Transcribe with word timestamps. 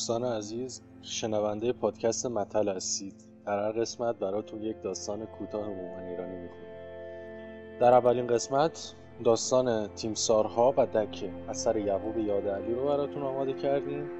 دوستان 0.00 0.24
عزیز 0.24 0.82
شنونده 1.02 1.72
پادکست 1.72 2.26
متل 2.26 2.68
هستید. 2.68 3.14
در 3.46 3.58
هر 3.58 3.72
قسمت 3.72 4.16
براتون 4.16 4.62
یک 4.62 4.82
داستان 4.82 5.26
کوتاه 5.26 5.68
مومن 5.68 6.04
ایرانی 6.04 6.36
می‌خونیم 6.36 7.78
در 7.80 7.92
اولین 7.92 8.26
قسمت 8.26 8.94
داستان 9.24 9.88
تیمسارها 9.88 10.74
و 10.76 10.86
دکه 10.86 11.30
اثر 11.48 11.76
یعقوب 11.76 12.18
یاد 12.18 12.48
علی 12.48 12.74
رو 12.74 12.86
براتون 12.86 13.22
آماده 13.22 13.52
کردیم. 13.52 14.10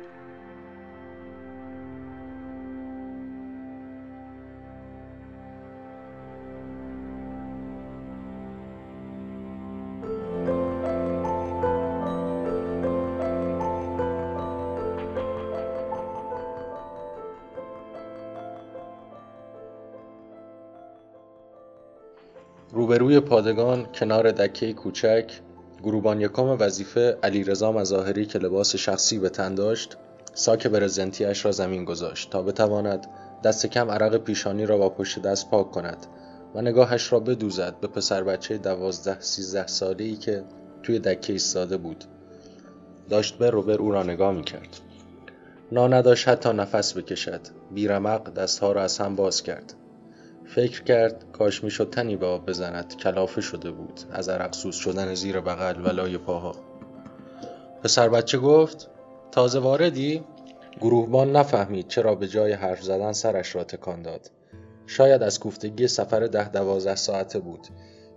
روبروی 23.10 23.28
پادگان 23.28 23.86
کنار 23.94 24.30
دکه 24.30 24.72
کوچک 24.72 25.32
گروبان 25.82 26.20
یکم 26.20 26.56
وظیفه 26.60 27.18
علیرضا 27.22 27.72
مظاهری 27.72 28.26
که 28.26 28.38
لباس 28.38 28.76
شخصی 28.76 29.18
به 29.18 29.28
تن 29.28 29.54
داشت 29.54 29.96
ساک 30.34 30.66
برزنتیاش 30.66 31.44
را 31.44 31.52
زمین 31.52 31.84
گذاشت 31.84 32.30
تا 32.30 32.42
بتواند 32.42 33.06
دست 33.44 33.66
کم 33.66 33.90
عرق 33.90 34.16
پیشانی 34.16 34.66
را 34.66 34.78
با 34.78 34.88
پشت 34.88 35.22
دست 35.22 35.50
پاک 35.50 35.70
کند 35.70 36.06
و 36.54 36.62
نگاهش 36.62 37.12
را 37.12 37.20
بدوزد 37.20 37.80
به 37.80 37.86
پسر 37.88 38.24
بچه 38.24 38.58
دوازده 38.58 39.20
سیزده 39.20 39.66
ساله 39.66 40.04
ای 40.04 40.16
که 40.16 40.44
توی 40.82 40.98
دکه 40.98 41.32
ایستاده 41.32 41.76
بود. 41.76 42.04
داشت 43.08 43.38
به 43.38 43.50
روبر 43.50 43.78
او 43.78 43.92
را 43.92 44.02
نگاه 44.02 44.32
می‌کرد. 44.32 44.80
نا 45.72 45.88
نداشت 45.88 46.28
حتی 46.28 46.52
نفس 46.52 46.96
بکشد. 46.96 47.40
بیرمق 47.74 48.34
دستها 48.34 48.72
را 48.72 48.82
از 48.82 48.98
هم 48.98 49.16
باز 49.16 49.42
کرد. 49.42 49.74
فکر 50.54 50.82
کرد 50.82 51.24
کاش 51.32 51.64
می‌شد 51.64 51.90
تنی 51.90 52.16
به 52.16 52.26
آب 52.26 52.46
بزند. 52.46 52.96
کلافه 52.96 53.40
شده 53.40 53.70
بود 53.70 54.00
از 54.12 54.28
عرق 54.28 54.54
سوز 54.54 54.74
شدن 54.74 55.14
زیر 55.14 55.40
بغل 55.40 55.86
و 55.86 55.88
لای 55.88 56.18
پاها. 56.18 56.54
پسر 57.82 58.08
بچه 58.08 58.38
گفت 58.38 58.90
تازه 59.32 59.58
واردی؟ 59.58 60.24
گروهبان 60.80 61.36
نفهمید 61.36 61.88
چرا 61.88 62.14
به 62.14 62.28
جای 62.28 62.52
حرف 62.52 62.82
زدن 62.82 63.12
سرش 63.12 63.54
را 63.54 63.64
تکان 63.64 64.02
داد. 64.02 64.30
شاید 64.86 65.22
از 65.22 65.40
کوفتگی 65.40 65.86
سفر 65.86 66.20
ده 66.20 66.48
دوازده 66.48 66.96
ساعته 66.96 67.38
بود 67.38 67.66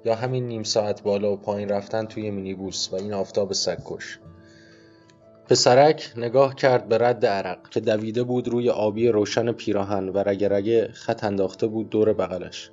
یا 0.06 0.16
همین 0.16 0.48
نیم 0.48 0.64
ساعت 0.64 1.04
بالا 1.04 1.34
و 1.34 1.38
پایین 1.38 1.70
رفتن 1.70 2.06
توی 2.06 2.32
مینیبوس 2.32 2.90
و 2.92 2.96
این 2.96 3.14
آفتاب 3.14 3.54
سگکش. 3.54 4.20
پسرک 5.50 6.14
نگاه 6.18 6.56
کرد 6.56 6.88
به 6.88 6.98
رد 6.98 7.26
عرق 7.26 7.70
که 7.70 7.80
دویده 7.80 8.24
بود 8.24 8.48
روی 8.48 8.70
آبی 8.70 9.08
روشن 9.08 9.52
پیراهن 9.52 10.10
و 10.10 10.18
رگه 10.18 10.50
رگه 10.50 10.90
خط 10.94 11.24
انداخته 11.24 11.68
بود 11.68 11.90
دور 11.90 12.14
بغلش. 12.14 12.72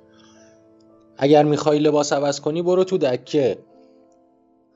اگر 1.17 1.43
می‌خوای 1.43 1.79
لباس 1.79 2.13
عوض 2.13 2.39
کنی 2.39 2.61
برو 2.61 2.83
تو 2.83 2.97
دکه. 2.97 3.57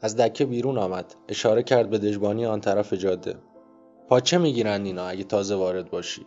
از 0.02 0.18
دکه 0.18 0.46
بیرون 0.46 0.78
آمد. 0.78 1.16
اشاره 1.30 1.64
کرد 1.64 1.90
به 1.90 1.98
دژبانی 1.98 2.46
آن 2.46 2.62
طرف 2.62 2.94
جاده. 2.94 3.36
پاچه 4.08 4.38
می‌گیرند 4.38 4.86
اینا 4.86 5.08
اگه 5.08 5.24
تازه 5.24 5.56
وارد 5.56 5.90
باشی؟ 5.90 6.26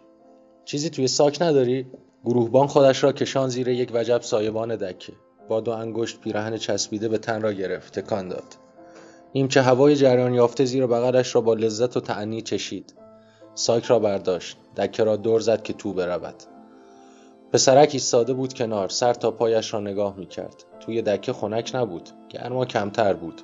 چیزی 0.64 0.90
توی 0.90 1.08
ساک 1.08 1.42
نداری؟ 1.42 1.86
گروهبان 2.24 2.66
خودش 2.66 3.04
را 3.04 3.12
کشان 3.12 3.48
زیر 3.48 3.68
یک 3.68 3.90
وجب 3.94 4.20
سایبان 4.20 4.76
دکه. 4.76 5.12
با 5.48 5.60
دو 5.60 5.70
انگشت 5.70 6.20
پیراهن 6.20 6.56
چسبیده 6.56 7.08
به 7.08 7.18
تن 7.18 7.42
را 7.42 7.52
گرفت. 7.52 7.98
تکان 7.98 8.28
داد. 8.28 8.67
نیمچه 9.38 9.62
هوای 9.62 9.96
جریان 9.96 10.34
یافته 10.34 10.64
زیر 10.64 10.86
بغلش 10.86 11.34
را 11.34 11.40
با 11.40 11.54
لذت 11.54 11.96
و 11.96 12.00
تعنی 12.00 12.42
چشید. 12.42 12.94
ساک 13.54 13.84
را 13.84 13.98
برداشت. 13.98 14.56
دکه 14.76 15.04
را 15.04 15.16
دور 15.16 15.40
زد 15.40 15.62
که 15.62 15.72
تو 15.72 15.92
برود. 15.92 16.34
پسرک 17.52 17.90
ایستاده 17.92 18.32
بود 18.32 18.54
کنار. 18.54 18.88
سر 18.88 19.14
تا 19.14 19.30
پایش 19.30 19.74
را 19.74 19.80
نگاه 19.80 20.16
می‌کرد. 20.16 20.64
توی 20.80 21.02
دکه 21.02 21.32
خنک 21.32 21.70
نبود 21.74 22.08
گرما 22.28 22.64
کمتر 22.64 23.12
بود. 23.12 23.42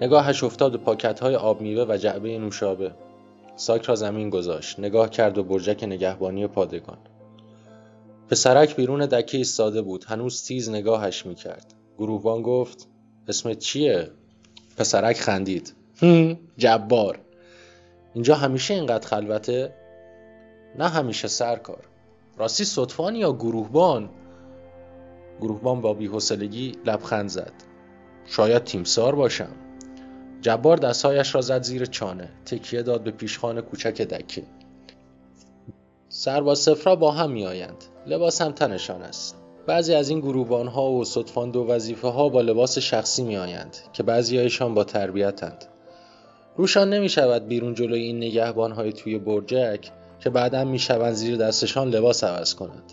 نگاهش 0.00 0.44
افتاد 0.44 0.76
پاکت 0.76 1.20
های 1.20 1.36
آب 1.36 1.60
میوه 1.60 1.86
و 1.88 1.96
جعبه 1.96 2.38
نوشابه. 2.38 2.92
ساک 3.56 3.82
را 3.82 3.94
زمین 3.94 4.30
گذاشت. 4.30 4.78
نگاه 4.78 5.10
کرد 5.10 5.34
به 5.34 5.42
برجک 5.42 5.84
نگهبانی 5.84 6.46
پادگان. 6.46 6.98
پسرک 8.30 8.76
بیرون 8.76 9.06
دکه 9.06 9.38
ایستاده 9.38 9.82
بود. 9.82 10.04
هنوز 10.04 10.44
تیز 10.44 10.70
نگاهش 10.70 11.26
می‌کرد. 11.26 11.74
گروهبان 11.98 12.42
گفت 12.42 12.88
اسمت 13.28 13.58
چیه؟ 13.58 14.10
پسرک 14.76 15.20
خندید. 15.20 15.74
جبار. 16.56 17.18
اینجا 18.14 18.34
همیشه 18.34 18.74
اینقدر 18.74 19.08
خلوته؟ 19.08 19.74
نه 20.78 20.88
همیشه 20.88 21.28
سرکار. 21.28 21.84
راستی 22.36 22.64
صدفانی 22.64 23.18
یا 23.18 23.32
گروهبان؟ 23.32 24.10
گروهبان 25.40 25.80
با 25.80 25.94
بیحسلگی 25.94 26.72
لبخند 26.86 27.28
زد. 27.28 27.52
شاید 28.26 28.64
تیمسار 28.64 29.14
باشم. 29.14 29.52
جبار 30.40 30.76
دستهایش 30.76 31.34
را 31.34 31.40
زد 31.40 31.62
زیر 31.62 31.84
چانه. 31.84 32.28
تکیه 32.46 32.82
داد 32.82 33.02
به 33.02 33.10
پیشخان 33.10 33.60
کوچک 33.60 34.02
دکه. 34.02 34.42
سرباز 36.08 36.58
سفرا 36.58 36.96
با 36.96 37.10
هم 37.10 37.30
میآیند. 37.30 37.84
لباس 38.06 38.42
هم 38.42 38.52
تنشان 38.52 39.02
است. 39.02 39.43
بعضی 39.66 39.94
از 39.94 40.08
این 40.08 40.20
گروبان 40.20 40.68
ها 40.68 40.90
و 40.90 41.04
صدفان 41.04 41.50
دو 41.50 41.64
وظیفه 41.68 42.08
ها 42.08 42.28
با 42.28 42.40
لباس 42.40 42.78
شخصی 42.78 43.24
می 43.24 43.36
آیند 43.36 43.76
که 43.92 44.02
بعضی 44.02 44.38
هایشان 44.38 44.74
با 44.74 44.84
تربیتند. 44.84 45.64
روشان 46.56 46.90
نمی 46.90 47.08
شود 47.08 47.48
بیرون 47.48 47.74
جلوی 47.74 48.02
این 48.02 48.16
نگهبان 48.16 48.72
های 48.72 48.92
توی 48.92 49.18
برجک 49.18 49.90
که 50.20 50.30
بعدا 50.30 50.64
می 50.64 50.78
شوند 50.78 51.12
زیر 51.12 51.36
دستشان 51.36 51.88
لباس 51.88 52.24
عوض 52.24 52.54
کنند. 52.54 52.92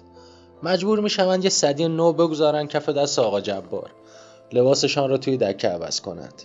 مجبور 0.64 1.00
می 1.00 1.10
شوند 1.10 1.44
یه 1.44 1.50
صدی 1.50 1.88
نو 1.88 2.14
بگذارند 2.14 2.70
کف 2.70 2.90
دست 2.90 3.20
آقا 3.20 3.42
جبار. 3.42 3.92
لباسشان 4.54 5.10
را 5.10 5.18
توی 5.18 5.38
دکه 5.38 5.68
عوض 5.68 6.02
کنند. 6.02 6.44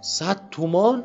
صد 0.00 0.40
تومان؟ 0.50 1.04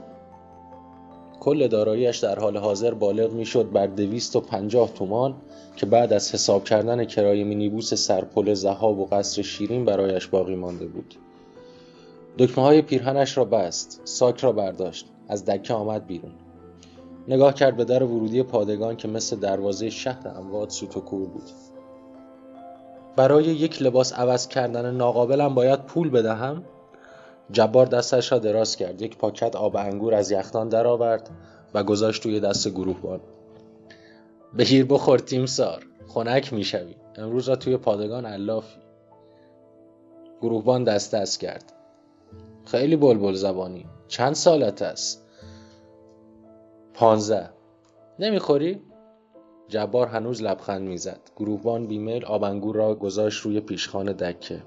کل 1.41 1.67
داراییش 1.67 2.17
در 2.17 2.39
حال 2.39 2.57
حاضر 2.57 2.93
بالغ 2.93 3.33
می‌شد 3.33 3.71
بر 3.71 3.87
دویست 3.87 4.35
و 4.35 4.39
پنجاه 4.39 4.93
تومان 4.93 5.35
که 5.75 5.85
بعد 5.85 6.13
از 6.13 6.33
حساب 6.33 6.63
کردن 6.63 7.05
کرایه 7.05 7.43
مینیبوس 7.43 7.93
سرپل 7.93 8.53
زهاب 8.53 8.99
و 8.99 9.05
قصر 9.05 9.41
شیرین 9.41 9.85
برایش 9.85 10.27
باقی 10.27 10.55
مانده 10.55 10.85
بود. 10.85 11.15
دکمه 12.37 12.63
های 12.63 12.81
پیرهنش 12.81 13.37
را 13.37 13.45
بست 13.45 14.01
ساک 14.03 14.39
را 14.39 14.51
برداشت 14.51 15.05
از 15.27 15.45
دکه 15.45 15.73
آمد 15.73 16.07
بیرون. 16.07 16.31
نگاه 17.27 17.53
کرد 17.53 17.77
به 17.77 17.85
در 17.85 18.03
ورودی 18.03 18.43
پادگان 18.43 18.97
که 18.97 19.07
مثل 19.07 19.35
دروازه 19.35 19.89
شهر 19.89 20.27
اموات 20.27 20.69
سوت 20.69 20.97
و 20.97 20.99
کور 20.99 21.27
بود. 21.27 21.49
برای 23.15 23.43
یک 23.43 23.81
لباس 23.81 24.13
عوض 24.13 24.47
کردن 24.47 24.95
ناقابلم 24.95 25.55
باید 25.55 25.85
پول 25.85 26.09
بدهم؟ 26.09 26.63
جبار 27.51 27.85
دستش 27.85 28.31
را 28.31 28.39
دراز 28.39 28.75
کرد. 28.75 29.01
یک 29.01 29.17
پاکت 29.17 29.55
آب 29.55 29.75
انگور 29.75 30.13
از 30.13 30.31
یخدان 30.31 30.69
درآورد 30.69 31.29
و 31.73 31.83
گذاشت 31.83 32.23
توی 32.23 32.39
دست 32.39 32.69
گروهبان. 32.69 33.19
بگیر 34.57 34.85
بخور 34.85 35.19
تیم 35.19 35.45
سار 35.45 35.85
خنک 36.07 36.53
می‌شوی. 36.53 36.95
امروز 37.15 37.49
را 37.49 37.55
توی 37.55 37.77
پادگان 37.77 38.25
علافی. 38.25 38.79
گروهبان 40.41 40.83
دست 40.83 41.15
دست 41.15 41.39
کرد. 41.39 41.73
خیلی 42.65 42.95
بلبل 42.95 43.33
زبانی. 43.33 43.85
چند 44.07 44.35
سالت 44.35 44.81
است؟ 44.81 45.27
پانزده. 46.93 47.49
نمی‌خوری؟ 48.19 48.81
جبار 49.67 50.07
هنوز 50.07 50.41
لبخند 50.41 50.87
می‌زد. 50.87 51.19
گروهبان 51.35 51.87
بیمیل 51.87 52.25
آبنگور 52.25 52.75
را 52.75 52.95
گذاشت 52.95 53.41
روی 53.41 53.59
پیشخان 53.59 54.11
دکه. 54.11 54.61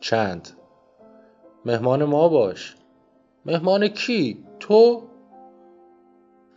چند؟ 0.00 0.48
مهمان 1.66 2.04
ما 2.04 2.28
باش. 2.28 2.76
مهمان 3.46 3.88
کی؟ 3.88 4.44
تو؟ 4.60 5.02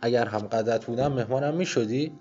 اگر 0.00 0.24
هم 0.24 0.38
قدرت 0.38 0.84
بودم 0.84 1.12
مهمانم 1.12 1.54
می 1.54 1.66
شدی؟ 1.66 2.12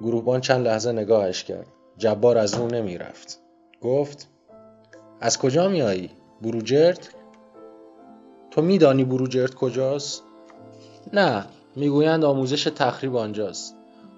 گروهبان 0.00 0.40
چند 0.40 0.66
لحظه 0.66 0.92
نگاهش 0.92 1.44
کرد. 1.44 1.66
جبار 1.98 2.38
از 2.38 2.54
اون 2.54 2.74
نمی 2.74 2.98
رفت 2.98 3.40
گفت 3.80 4.28
از 5.20 5.38
کجا 5.38 5.68
میایی؟ 5.68 6.10
بروجرد؟ 6.42 7.08
تو 8.50 8.62
میدانی 8.62 9.04
بروجرد 9.04 9.54
کجاست؟ 9.54 10.22
نه 11.12 11.44
می‌گویند 11.76 12.24
آموزش 12.24 12.64
تخریب 12.64 13.16
آنجاست. 13.16 13.76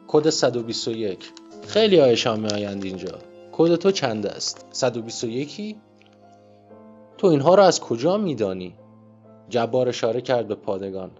کد 0.08 0.30
121 0.30 1.32
خیلی 1.66 1.98
هایشان 1.98 2.40
میآیند 2.40 2.84
اینجا. 2.84 3.18
کد 3.52 3.74
تو 3.74 3.90
چند 3.90 4.26
است؟ 4.26 4.66
121 4.72 5.76
تو 7.24 7.28
اینها 7.30 7.54
را 7.54 7.66
از 7.66 7.80
کجا 7.80 8.16
میدانی؟ 8.16 8.74
جبار 9.48 9.88
اشاره 9.88 10.20
کرد 10.20 10.48
به 10.48 10.54
پادگان. 10.54 11.10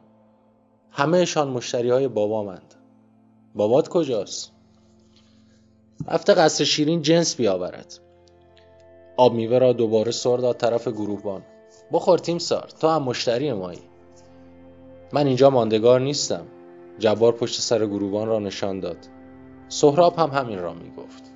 همهشان 0.91 1.49
مشتری 1.49 1.91
های 1.91 2.09
بابامند. 2.09 2.75
بابات 3.55 3.89
کجاست؟ 3.89 4.53
رفته 6.09 6.35
قصر 6.35 6.65
شیرین 6.65 7.03
جنس 7.03 7.37
بیاورد. 7.37 7.99
آب 9.17 9.35
میوه 9.35 9.59
را 9.59 9.73
دوباره 9.73 10.11
سر 10.11 10.37
داد 10.37 10.56
طرف 10.56 10.89
گروهبان. 10.89 11.43
بخور 11.93 12.19
تیم 12.19 12.39
سار 12.39 12.69
تو 12.81 12.89
هم 12.89 13.03
مشتری 13.03 13.53
مایی. 13.53 13.83
من 15.12 15.27
اینجا 15.27 15.51
ماندگار 15.51 16.01
نیستم. 16.01 16.47
جبار 16.99 17.33
پشت 17.33 17.61
سر 17.61 17.87
گروبان 17.87 18.29
را 18.29 18.39
نشان 18.39 18.81
داد. 18.81 18.99
سهراب 19.69 20.19
هم 20.19 20.31
همین 20.31 20.59
را 20.59 20.75
می 20.75 20.91
گفت 20.91 21.34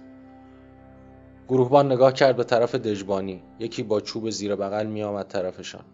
گروهبان 1.49 1.93
نگاه 1.93 2.13
کرد 2.13 2.37
به 2.37 2.45
طرف 2.45 2.75
دژبانی. 2.75 3.43
یکی 3.59 3.83
با 3.83 4.01
چوب 4.01 4.31
زیر 4.31 4.57
بغل 4.57 4.87
می 4.87 5.03
آمد 5.03 5.29
طرفشان. 5.29 5.85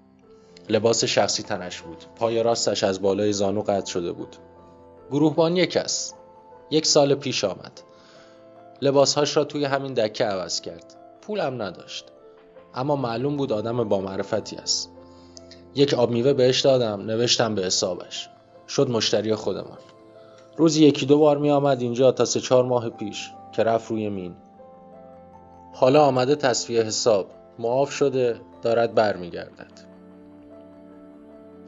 لباس 0.68 1.04
شخصی 1.04 1.42
تنش 1.42 1.80
بود. 1.80 2.04
پای 2.16 2.42
راستش 2.42 2.84
از 2.84 3.02
بالای 3.02 3.32
زانو 3.32 3.62
قطع 3.62 3.90
شده 3.90 4.12
بود. 4.12 4.36
گروهبان 5.10 5.56
یک 5.56 5.76
است. 5.76 6.16
یک 6.70 6.86
سال 6.86 7.14
پیش 7.14 7.44
آمد. 7.44 7.80
لباسهاش 8.82 9.36
را 9.36 9.44
توی 9.44 9.64
همین 9.64 9.94
دکه 9.94 10.24
عوض 10.24 10.60
کرد. 10.60 10.94
پولم 11.22 11.62
نداشت. 11.62 12.04
اما 12.74 12.96
معلوم 12.96 13.36
بود 13.36 13.52
آدم 13.52 13.88
با 13.88 14.00
معرفتی 14.00 14.56
است. 14.56 14.90
یک 15.74 15.94
آب 15.94 16.10
میوه 16.10 16.32
بهش 16.32 16.60
دادم. 16.60 17.00
نوشتم 17.00 17.54
به 17.54 17.62
حسابش. 17.62 18.28
شد 18.68 18.90
مشتری 18.90 19.34
خودمان. 19.34 19.78
روزی 20.56 20.84
یکی 20.84 21.06
دو 21.06 21.18
بار 21.18 21.38
می 21.38 21.50
آمد 21.50 21.80
اینجا 21.80 22.12
تا 22.12 22.24
سه 22.24 22.40
چهار 22.40 22.64
ماه 22.64 22.90
پیش 22.90 23.30
که 23.52 23.62
رفت 23.62 23.90
روی 23.90 24.08
مین. 24.08 24.36
حالا 25.76 26.04
آمده 26.04 26.36
تصفیه 26.36 26.82
حساب. 26.82 27.26
معاف 27.58 27.90
شده 27.90 28.40
دارد 28.62 28.94
برمیگردد. 28.94 29.72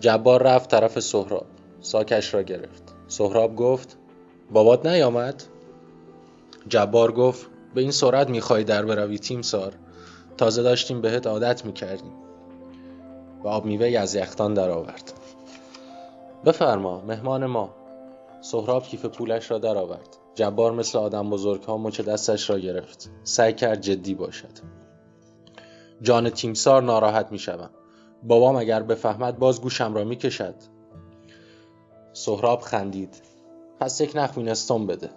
جبار 0.00 0.43
رفت 0.43 0.70
طرف 0.70 1.00
سهراب. 1.00 1.47
ساکش 1.81 2.35
را 2.35 2.43
گرفت. 2.43 2.94
سهراب 3.08 3.56
گفت 3.56 3.97
بابات 4.50 4.87
نیامد؟ 4.87 5.43
جبار 6.69 7.12
گفت 7.12 7.47
به 7.75 7.81
این 7.81 7.91
سرعت 7.91 8.31
می‌خوای 8.31 8.64
در 8.64 8.85
بروی 8.85 9.19
تیم 9.19 9.43
سار. 9.43 9.73
تازه 10.37 10.62
داشتیم 10.62 11.00
بهت 11.00 11.26
عادت 11.26 11.64
می‌کردیم. 11.64 12.12
و 13.44 13.49
آب 13.49 13.64
میوه 13.64 13.99
از 13.99 14.14
یختان 14.14 14.55
در 14.55 14.70
آورد 14.70 15.12
بفرما 16.44 17.00
مهمان 17.00 17.47
ما. 17.47 17.75
سهراب 18.41 18.82
کیف 18.82 19.05
پولش 19.05 19.50
را 19.50 19.58
درآورد. 19.58 20.25
جبار 20.37 20.73
مثل 20.73 20.99
آدم 20.99 21.31
بزرگ 21.31 21.62
ها 21.62 21.79
مچ 21.79 22.00
دستش 22.00 22.50
را 22.50 22.59
گرفت. 22.59 23.11
سعی 23.23 23.53
کرد 23.53 23.81
جدی 23.81 24.15
باشد. 24.15 24.53
جان 26.03 26.31
تیمسار 26.31 26.83
ناراحت 26.83 27.33
می 27.33 27.38
شوم 27.38 27.71
بابام 28.23 28.56
اگر 28.56 28.83
بفهمد 28.83 29.38
باز 29.38 29.61
گوشم 29.61 29.94
را 29.94 30.05
می 30.05 30.17
کشد 30.17 30.55
سهراب 32.12 32.61
خندید. 32.61 33.23
پس 33.81 34.00
یک 34.00 34.12
نخ 34.15 34.38
مینستون 34.38 34.87
بده. 34.87 35.11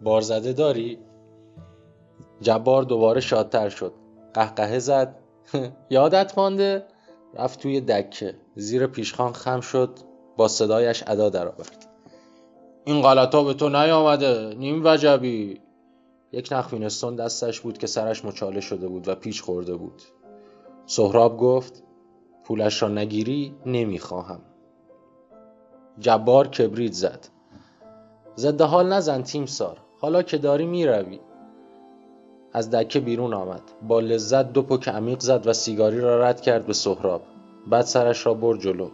بارزده 0.00 0.52
داری؟ 0.52 0.98
جبار 2.40 2.82
دوباره 2.82 3.20
شادتر 3.20 3.68
شد. 3.68 3.92
قهقهه 4.34 4.78
زد. 4.78 5.14
یادت 5.90 6.38
مانده؟ 6.38 6.84
رفت 7.34 7.60
توی 7.60 7.80
دکه. 7.80 8.34
زیر 8.56 8.86
پیشخان 8.86 9.32
خم 9.32 9.60
شد. 9.60 9.98
با 10.36 10.48
صدایش 10.48 11.04
ادا 11.06 11.28
درآورد. 11.28 11.95
این 12.88 13.02
غلطا 13.02 13.44
به 13.44 13.54
تو 13.54 13.68
نیامده. 13.68 14.54
نیم 14.54 14.82
وجبی. 14.84 15.60
یک 16.32 16.48
نخ 16.52 16.74
دستش 17.18 17.60
بود 17.60 17.78
که 17.78 17.86
سرش 17.86 18.24
مچاله 18.24 18.60
شده 18.60 18.88
بود 18.88 19.08
و 19.08 19.14
پیچ 19.14 19.42
خورده 19.42 19.76
بود. 19.76 20.02
سهراب 20.86 21.38
گفت 21.38 21.82
پولش 22.44 22.82
را 22.82 22.88
نگیری 22.88 23.54
نمی‌خواهم. 23.66 24.40
جبار 25.98 26.48
کبریت 26.48 26.92
زد. 26.92 27.28
ضد 28.36 28.60
حال 28.60 28.92
نزن 28.92 29.22
تیم 29.22 29.46
سار. 29.46 29.76
حالا 30.00 30.22
که 30.22 30.38
داری 30.38 30.66
می‌روی. 30.66 31.20
از 32.52 32.70
دکه 32.70 33.00
بیرون 33.00 33.34
آمد. 33.34 33.62
با 33.88 34.00
لذت 34.00 34.52
دو 34.52 34.62
پک 34.62 34.88
عمیق 34.88 35.20
زد 35.20 35.46
و 35.46 35.52
سیگاری 35.52 36.00
را 36.00 36.20
رد 36.20 36.40
کرد 36.40 36.66
به 36.66 36.72
سهراب. 36.72 37.22
بعد 37.66 37.84
سرش 37.84 38.26
را 38.26 38.34
برد 38.34 38.60
جلو. 38.60 38.88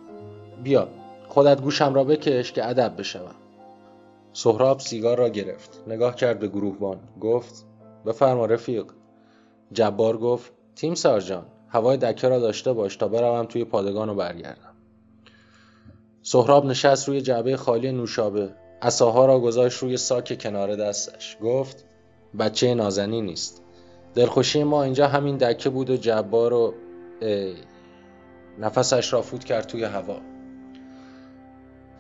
بیا 0.65 0.89
خودت 1.29 1.61
گوشم 1.61 1.95
را 1.95 2.05
بکش 2.05 2.53
که 2.53 2.69
ادب 2.69 2.95
بشوم. 2.99 3.35
سهراب 4.33 4.81
سیگار 4.81 5.19
را 5.19 5.29
گرفت. 5.29 5.83
نگاه 5.87 6.17
کرد 6.17 6.39
به 6.39 6.49
گروهبان. 6.49 7.01
گفت 7.21 7.67
بفرما 8.07 8.47
رفیق. 8.47 8.85
جبار 9.73 10.19
گفت 10.19 10.53
تیم 10.77 10.95
سارجان 10.95 11.47
هوای 11.69 11.97
دکه 11.97 12.29
را 12.29 12.39
داشته 12.39 12.73
باش 12.73 12.97
تا 12.97 13.09
بروم 13.09 13.47
توی 13.47 13.65
پادگان 13.65 14.09
و 14.09 14.15
برگردم. 14.15 14.75
سهراب 16.23 16.67
نشست 16.67 17.09
روی 17.09 17.21
جعبه 17.21 17.57
خالی 17.57 17.93
نوشابه. 17.93 18.51
اساها 18.83 19.27
را 19.27 19.41
گذاشت 19.41 19.79
روی 19.79 19.97
ساک 19.97 20.43
کنار 20.43 20.77
دستش. 20.77 21.37
گفت 21.43 21.85
بچه 22.39 22.75
نازنی 22.75 23.21
نیست. 23.21 23.63
دلخوشی 24.15 24.65
ما 24.65 24.83
اینجا 24.83 25.09
همین 25.09 25.37
دکه 25.37 25.71
بود 25.71 25.91
و 25.91 25.97
جبار 25.97 26.53
و 26.53 26.75
ای. 27.21 27.55
نفسش 28.59 29.13
را 29.13 29.23
فوت 29.23 29.45
کرد 29.45 29.67
توی 29.67 29.85
هوا. 29.85 30.32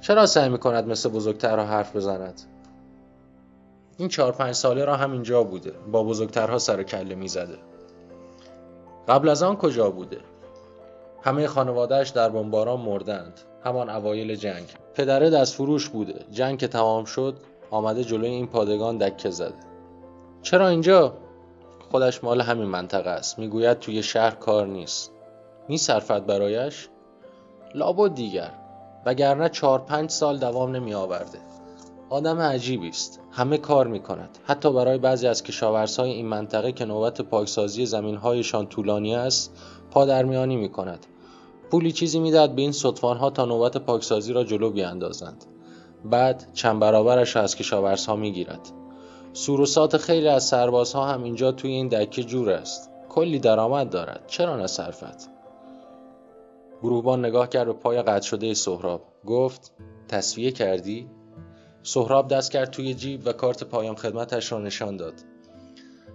چرا 0.02 0.26
سعی 0.26 0.48
می‌کند 0.48 0.88
مثل 0.88 1.08
بزرگترها 1.08 1.64
حرف 1.64 1.96
بزند؟ 1.96 2.42
این 3.96 4.08
چهار 4.08 4.32
پنج 4.32 4.54
ساله 4.54 4.84
را 4.84 4.96
همینجا 4.96 5.42
بوده. 5.42 5.72
با 5.92 6.04
بزرگترها 6.04 6.58
سر 6.58 6.80
و 6.80 6.82
کله 6.82 7.14
می‌زده. 7.14 7.58
قبل 9.08 9.28
از 9.28 9.42
آن 9.42 9.56
کجا 9.56 9.90
بوده؟ 9.90 10.18
همه 11.22 11.46
خانوادهش 11.46 12.08
در 12.08 12.28
بمباران 12.28 12.80
مردند. 12.80 13.40
همان 13.64 13.90
اوایل 13.90 14.34
جنگ. 14.34 14.64
پدره 14.94 15.30
دست 15.30 15.54
فروش 15.54 15.88
بوده. 15.88 16.24
جنگ 16.32 16.58
که 16.58 16.68
تمام 16.68 17.04
شد 17.04 17.36
آمده 17.70 18.04
جلوی 18.04 18.28
این 18.28 18.46
پادگان 18.46 18.98
دکه 18.98 19.30
زده. 19.30 19.54
چرا 20.42 20.68
اینجا؟ 20.68 21.14
خودش 21.90 22.24
مال 22.24 22.40
همین 22.40 22.68
منطقه 22.68 23.10
است. 23.10 23.38
می‌گوید 23.38 23.78
توی 23.78 24.02
شهر 24.02 24.30
کار 24.30 24.66
نیست. 24.66 25.12
میصرفد 25.68 26.26
برایش؟ 26.26 26.88
لابد 27.74 28.14
دیگر. 28.14 28.50
وگرنه 29.06 29.48
چهار 29.48 29.78
پنج 29.78 30.10
سال 30.10 30.38
دوام 30.38 30.76
نمی 30.76 30.94
آورده 30.94 31.38
آدم 32.10 32.40
عجیبی 32.40 32.88
است 32.88 33.20
همه 33.30 33.58
کار 33.58 33.86
می 33.86 34.00
کند 34.00 34.38
حتی 34.44 34.72
برای 34.72 34.98
بعضی 34.98 35.26
از 35.26 35.42
کشاورزهای 35.42 36.10
این 36.10 36.26
منطقه 36.26 36.72
که 36.72 36.84
نوبت 36.84 37.20
پاکسازی 37.20 37.86
زمینهایشان 37.86 38.66
طولانی 38.66 39.14
است 39.14 39.54
پادرمیانی 39.90 40.56
می 40.56 40.68
کند 40.68 41.06
پولی 41.70 41.92
چیزی 41.92 42.18
می‌دهد 42.18 42.54
به 42.54 42.62
این 42.62 42.72
ها 43.02 43.30
تا 43.30 43.44
نوبت 43.44 43.76
پاکسازی 43.76 44.32
را 44.32 44.44
جلو 44.44 44.70
بیاندازند. 44.70 45.44
بعد 46.04 46.46
چند 46.54 46.80
برابرش 46.80 47.36
را 47.36 47.42
از 47.42 47.56
کشاورزها 47.56 48.16
می‌گیرد. 48.16 48.60
سوروسات 49.32 49.96
خیلی 49.96 50.28
از 50.28 50.44
سربازها 50.44 51.06
هم 51.06 51.22
اینجا 51.22 51.52
توی 51.52 51.70
این 51.70 51.88
دکه 51.88 52.24
جور 52.24 52.50
است. 52.50 52.90
کلی 53.08 53.38
درآمد 53.38 53.90
دارد. 53.90 54.24
چرا 54.26 54.56
نصرفت 54.56 55.30
گروهبان 56.82 57.24
نگاه 57.24 57.48
کرد 57.48 57.66
به 57.66 57.72
پای 57.72 58.02
قطع 58.02 58.26
شده 58.26 58.54
سهراب. 58.54 59.02
گفت 59.26 59.72
تصویه 60.08 60.50
کردی؟ 60.50 61.10
سهراب 61.82 62.28
دست 62.28 62.50
کرد 62.50 62.70
توی 62.70 62.94
جیب 62.94 63.26
و 63.26 63.32
کارت 63.32 63.64
پایان 63.64 63.96
خدمتش 63.96 64.52
را 64.52 64.58
نشان 64.58 64.96
داد. 64.96 65.14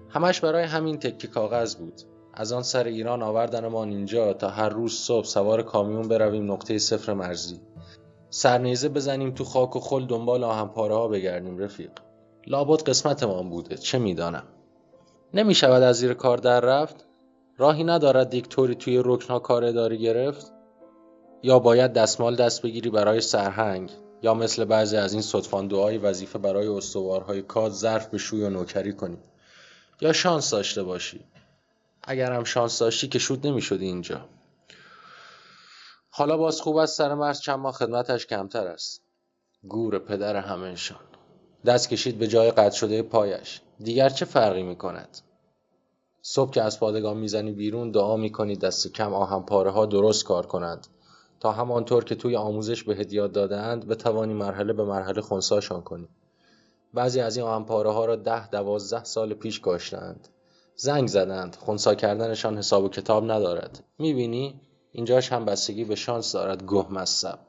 همش 0.09 0.39
برای 0.39 0.63
همین 0.63 0.99
تکه 0.99 1.27
کاغذ 1.27 1.75
بود. 1.75 2.01
از 2.33 2.51
آن 2.51 2.63
سر 2.63 2.83
ایران 2.83 3.23
آوردنمان 3.23 3.89
اینجا 3.89 4.33
تا 4.33 4.49
هر 4.49 4.69
روز 4.69 4.93
صبح 4.93 5.25
سوار 5.25 5.63
کامیون 5.63 6.07
برویم 6.07 6.51
نقطه 6.51 6.77
صفر 6.77 7.13
مرزی. 7.13 7.61
سرنیزه 8.29 8.89
بزنیم 8.89 9.31
تو 9.31 9.43
خاک 9.43 9.75
و 9.75 9.79
خل 9.79 10.05
دنبال 10.05 10.43
آهنپاره 10.43 10.95
ها 10.95 11.07
بگردیم 11.07 11.57
رفیق. 11.57 11.91
لابد 12.47 12.83
قسمتمان 12.83 13.49
بوده 13.49 13.77
چه 13.77 13.99
می‌دانم. 13.99 14.43
نمی 15.33 15.55
شود 15.55 15.83
از 15.83 15.95
زیر 15.95 16.13
کار 16.13 16.37
در 16.37 16.59
رفت؟ 16.59 17.05
راهی 17.57 17.83
ندارد 17.83 18.29
دیکتوری 18.29 18.75
توی 18.75 19.01
رکنها 19.05 19.39
کار 19.39 19.65
اداری 19.65 19.97
گرفت؟ 19.97 20.56
یا 21.43 21.59
باید 21.59 21.93
دستمال 21.93 22.35
دست 22.35 22.61
بگیری 22.61 22.89
برای 22.89 23.21
سرهنگ 23.21 23.91
یا 24.21 24.33
مثل 24.33 24.65
بعضی 24.65 24.97
از 24.97 25.13
این 25.13 25.21
صدفان 25.21 25.67
دعای 25.67 25.97
وظیفه 25.97 26.39
برای 26.39 26.67
استوارهای 26.67 27.41
کاد 27.41 27.71
ظرف 27.71 28.07
به 28.07 28.17
شوی 28.17 28.43
و 28.43 28.49
نوکری 28.49 28.93
کنی. 28.93 29.17
یا 30.01 30.13
شانس 30.13 30.49
داشته 30.49 30.83
باشی. 30.83 31.25
اگر 32.03 32.31
هم 32.31 32.43
شانس 32.43 32.79
داشتی 32.79 33.07
که 33.07 33.19
شود 33.19 33.47
نمی‌شدی 33.47 33.85
اینجا. 33.85 34.25
حالا 36.09 36.37
باز 36.37 36.61
خوب 36.61 36.77
است 36.77 36.97
سر 36.97 37.13
مرز 37.13 37.39
چند 37.39 37.59
ماه 37.59 37.73
خدمتش 37.73 38.25
کمتر 38.25 38.67
است. 38.67 39.01
گور 39.63 39.99
پدر 39.99 40.35
همهشان. 40.35 40.99
دست 41.65 41.89
کشید 41.89 42.17
به 42.17 42.27
جای 42.27 42.51
قطع 42.51 42.75
شده 42.75 43.01
پایش. 43.01 43.61
دیگر 43.79 44.09
چه 44.09 44.25
فرقی 44.25 44.63
می 44.63 44.75
کند 44.75 45.17
صبح 46.21 46.51
که 46.51 46.61
از 46.61 46.79
پادگان 46.79 47.17
می‌زنی 47.17 47.51
بیرون 47.51 47.91
دعا 47.91 48.17
می‌کنی 48.17 48.55
دست 48.55 48.93
کم 48.93 49.13
آهن 49.13 49.41
پاره 49.41 49.71
ها 49.71 49.85
درست 49.85 50.25
کار 50.25 50.45
کنند. 50.45 50.87
تا 51.39 51.51
همانطور 51.51 52.03
که 52.03 52.15
توی 52.15 52.35
آموزش 52.35 52.83
به 52.83 52.95
هدیات 52.95 53.31
دادهاند 53.31 53.87
بتوانی 53.87 54.33
مرحله 54.33 54.73
به 54.73 54.83
مرحله 54.83 55.21
خونساشان 55.21 55.81
کنی. 55.81 56.07
بعضی 56.93 57.19
از 57.19 57.37
این 57.37 57.45
آهنپاره 57.45 57.91
ها 57.91 58.05
را 58.05 58.15
ده 58.15 58.49
دوازده 58.49 59.03
سال 59.03 59.33
پیش 59.33 59.59
کاشتند. 59.59 60.27
زنگ 60.75 61.07
زدند. 61.07 61.55
خونسا 61.55 61.95
کردنشان 61.95 62.57
حساب 62.57 62.83
و 62.83 62.89
کتاب 62.89 63.31
ندارد. 63.31 63.83
می‌بینی؟ 63.99 64.61
اینجاش 64.91 65.31
هم 65.31 65.45
بستگی 65.45 65.83
به 65.83 65.95
شانس 65.95 66.31
دارد. 66.31 66.63
گه 66.67 66.93
مصب. 66.93 67.39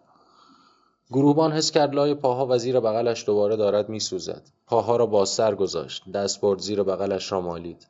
گروهبان 1.10 1.52
حس 1.52 1.70
کرد 1.70 1.94
لای 1.94 2.14
پاها 2.14 2.46
و 2.46 2.58
زیر 2.58 2.80
بغلش 2.80 3.26
دوباره 3.26 3.56
دارد 3.56 3.88
میسوزد. 3.88 4.42
پاها 4.66 4.96
را 4.96 5.06
بازتر 5.06 5.54
گذاشت. 5.54 6.10
دست 6.14 6.40
برد 6.40 6.58
زیر 6.60 6.82
بغلش 6.82 7.32
را 7.32 7.40
مالید. 7.40 7.86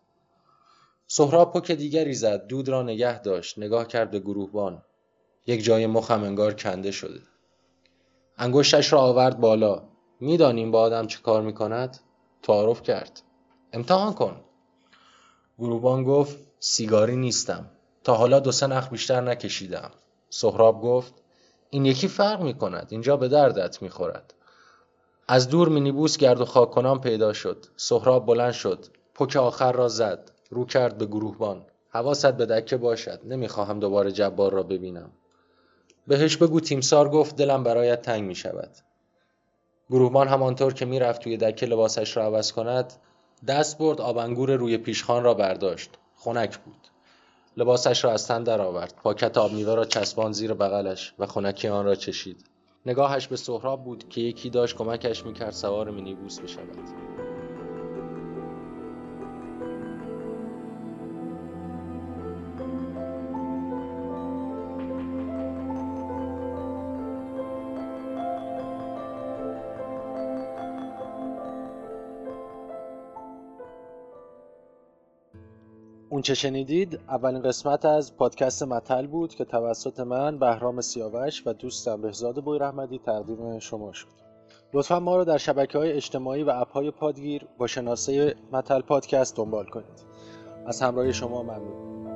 سهراب 1.07 1.53
پک 1.53 1.73
دیگری 1.73 2.15
زد. 2.15 2.47
دود 2.47 2.69
را 2.69 2.83
نگه 2.83 3.23
داشت. 3.23 3.59
نگاه 3.59 3.87
کرد 3.87 4.11
به 4.11 4.21
گروهبان. 4.21 4.83
یک 5.49 5.65
جای 5.65 5.87
مخم 5.87 6.23
انگار 6.23 6.55
کنده 6.55 6.91
شده. 6.91 7.21
انگشتش 8.39 8.93
را 8.93 9.01
آورد 9.01 9.41
بالا. 9.41 9.83
می‌دانیم 10.21 10.71
با 10.71 10.81
آدم 10.81 11.07
چه 11.07 11.21
کار 11.21 11.43
می‌کند؟ 11.43 11.99
تعارف 12.43 12.83
کرد. 12.83 13.23
امتحان 13.73 14.13
کن. 14.13 14.41
گروبان 15.59 16.05
گفت 16.05 16.39
سیگاری 16.59 17.17
نیستم. 17.17 17.71
تا 18.05 18.15
حالا 18.15 18.41
دو 18.41 18.53
سه 18.53 18.67
نخ 18.67 18.89
بیشتر 18.91 19.21
نکشیدم. 19.21 19.91
سهراب 20.31 20.83
گفت 20.83 21.15
این 21.71 21.85
یکی 21.85 22.09
فرق 22.09 22.43
می 22.43 22.55
کند 22.55 22.89
اینجا 22.91 23.17
به 23.17 23.29
دردت 23.29 23.83
می 23.83 23.89
خورد 23.89 24.35
از 25.29 25.49
دور 25.49 25.69
مینیبوس 25.69 26.17
گرد 26.17 26.41
و 26.41 26.45
خاک 26.45 26.71
کنان 26.71 27.01
پیدا 27.01 27.33
شد. 27.33 27.67
سهراب 27.77 28.27
بلند 28.27 28.53
شد. 28.53 28.87
پک 29.15 29.37
آخر 29.37 29.73
را 29.73 29.89
زد. 29.89 30.31
رو 30.51 30.65
کرد 30.65 30.99
به 30.99 31.07
گروهبان. 31.07 31.67
حواست 31.89 32.33
به 32.33 32.47
دکه 32.47 32.77
باشد. 32.77 33.21
نمی‌خواهم 33.25 33.81
دوباره 33.81 34.13
جبار 34.13 34.53
را 34.53 34.63
ببینم. 34.63 35.11
بهش 36.09 36.37
بگو 36.37 36.61
تیمسار 36.61 37.09
گفت 37.09 37.37
دلم 37.37 37.65
برایت 37.65 38.03
تنگ 38.03 38.25
می 38.25 38.35
شود 38.35 38.71
گروهبان 39.91 40.29
همانطور 40.29 40.75
که 40.75 40.85
می‌رفت 40.85 41.23
توی 41.23 41.37
دکه 41.37 41.67
لباسش 41.67 42.17
را 42.17 42.25
عوض 42.25 42.53
کند 42.53 42.93
دست 43.49 43.79
برد 43.79 44.01
آبنگور 44.01 44.55
روی 44.55 44.79
پیشخان 44.79 45.23
را 45.25 45.35
برداشت. 45.35 45.91
خنک 46.17 46.59
بود. 46.59 46.89
لباسش 47.57 48.05
را 48.05 48.13
از 48.13 48.27
تن 48.27 48.43
درآورد. 48.43 48.95
پاکت 49.03 49.39
آب 49.39 49.53
میوه 49.53 49.75
را 49.75 49.85
چسبان 49.85 50.33
زیر 50.33 50.55
بغلش 50.55 51.15
و 51.19 51.27
خنکی 51.27 51.69
آن 51.69 51.85
را 51.85 51.95
چشید. 51.95 52.45
نگاهش 52.87 53.27
به 53.27 53.37
سهراب 53.37 53.85
بود 53.85 54.09
که 54.09 54.21
یکی 54.21 54.51
داشت 54.51 54.77
کمکش 54.77 55.27
می‌کرد 55.27 55.53
سوار 55.53 55.91
مینیبوس 55.91 56.41
بشود. 56.41 57.08
اون 76.19 76.23
چه 76.23 76.35
شنیدید 76.35 77.01
اولین 77.09 77.43
قسمت 77.43 77.85
از 77.85 78.17
پادکست 78.17 78.63
متل 78.63 79.07
بود 79.07 79.35
که 79.35 79.45
توسط 79.45 80.01
من 80.01 80.39
بهرام 80.39 80.81
سیاوش 80.81 81.43
و 81.47 81.53
دوستم 81.53 82.03
بهزاد 82.03 82.45
بوی 82.45 82.59
رحمدی 82.59 82.99
تقدیم 82.99 83.59
شما 83.59 83.93
شد. 83.93 84.09
لطفا 84.75 85.01
ما 85.01 85.17
رو 85.17 85.25
در 85.25 85.39
شبکه 85.39 85.79
های 85.79 85.93
اجتماعی 85.93 86.43
و 86.43 86.51
اپ 86.51 86.73
های 86.73 86.91
پادگیر 86.91 87.47
با 87.59 87.67
شناسه 87.67 88.35
متل 88.53 88.81
پادکست 88.81 89.37
دنبال 89.37 89.67
کنید. 89.67 90.05
از 90.67 90.83
همراهی 90.83 91.13
شما 91.13 91.43
ممنون. 91.43 92.08